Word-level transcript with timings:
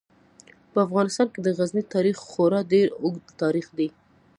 په 0.71 0.79
افغانستان 0.87 1.27
کې 1.33 1.39
د 1.43 1.47
غزني 1.57 1.83
تاریخ 1.93 2.17
خورا 2.29 2.61
ډیر 2.73 2.87
اوږد 3.03 3.25
تاریخ 3.41 3.67
دی. 3.77 3.87